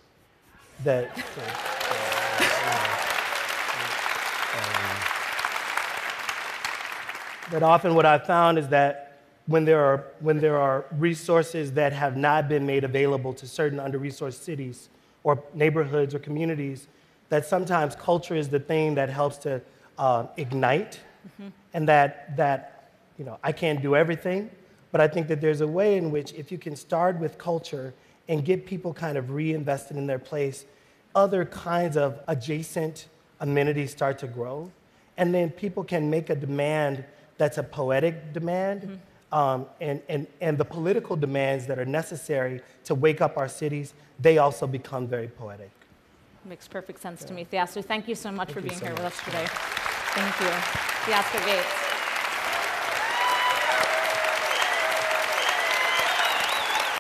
That 0.85 1.17
that 7.51 7.63
often 7.63 7.95
what 7.95 8.05
I've 8.05 8.27
found 8.27 8.59
is 8.59 8.69
that 8.69 9.10
when 9.51 9.65
there 9.65 9.85
are 9.85 10.05
when 10.21 10.39
there 10.39 10.57
are 10.57 10.85
resources 10.93 11.73
that 11.73 11.93
have 11.93 12.17
not 12.17 12.49
been 12.49 12.65
made 12.65 12.85
available 12.85 13.33
to 13.35 13.49
certain 13.49 13.81
under-resourced 13.81 14.41
cities 14.41 14.89
or 15.25 15.43
neighborhoods 15.55 16.15
or 16.15 16.21
communities, 16.21 16.87
that 17.31 17.45
sometimes 17.45 17.97
culture 17.97 18.37
is 18.37 18.49
the 18.49 18.61
thing 18.61 18.95
that 18.95 19.09
helps 19.11 19.39
to 19.39 19.61
uh, 19.99 20.27
ignite, 20.37 21.01
and 21.75 21.89
that 21.89 22.37
that 22.37 22.93
you 23.19 23.25
know 23.25 23.39
I 23.43 23.51
can't 23.51 23.83
do 23.83 23.97
everything, 23.97 24.51
but 24.93 25.01
I 25.01 25.09
think 25.09 25.27
that 25.27 25.41
there's 25.41 25.63
a 25.63 25.67
way 25.67 25.97
in 25.97 26.13
which 26.13 26.33
if 26.35 26.53
you 26.53 26.59
can 26.59 26.77
start 26.77 27.19
with 27.19 27.37
culture 27.37 27.93
and 28.29 28.45
get 28.45 28.67
people 28.67 28.95
kind 28.95 29.19
of 29.19 29.31
reinvested 29.31 29.97
in 29.97 30.07
their 30.07 30.21
place, 30.21 30.65
other 31.17 31.45
kinds 31.45 31.97
of 31.97 32.21
adjacent 32.29 33.09
amenities 33.41 33.91
start 33.91 34.17
to 34.21 34.29
grow, 34.29 34.71
and 35.17 35.35
then 35.35 35.51
people 35.51 35.83
can 35.83 36.09
make 36.09 36.31
a 36.31 36.37
demand 36.37 37.05
that's 37.37 37.59
a 37.59 37.65
poetic 37.65 38.33
demand. 38.33 39.01
Um, 39.33 39.67
and, 39.81 40.03
and, 40.09 40.27
and 40.41 40.59
the 40.59 40.65
political 40.65 41.17
demands 41.17 41.67
that 41.67 41.79
are 41.79 41.85
necessary 41.85 42.61
to 42.85 42.95
wake 42.95 43.21
up 43.21 43.37
our 43.37 43.49
cities, 43.49 43.95
they 44.19 44.39
also 44.39 44.67
become 44.67 45.07
very 45.07 45.29
poetic. 45.29 45.71
Makes 46.45 46.69
perfect 46.69 47.01
sense 47.01 47.23
to 47.25 47.33
me. 47.33 47.45
Theaster, 47.45 47.83
thank 47.83 48.09
you 48.09 48.15
so 48.15 48.33
much 48.33 48.51
for 48.51 48.61
being 48.61 48.75
so 48.75 48.87
here 48.87 48.95
with 48.95 49.05
us 49.05 49.23
today. 49.25 49.47
Thank 49.49 50.41
you. 50.41 50.49
Theaster 51.07 51.39
Gates. 51.47 51.90